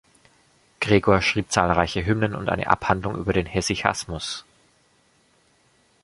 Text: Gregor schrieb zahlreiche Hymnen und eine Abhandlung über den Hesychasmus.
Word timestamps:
Gregor 0.79 1.21
schrieb 1.21 1.51
zahlreiche 1.51 2.03
Hymnen 2.03 2.33
und 2.33 2.49
eine 2.49 2.65
Abhandlung 2.67 3.15
über 3.19 3.33
den 3.33 3.45
Hesychasmus. 3.45 4.45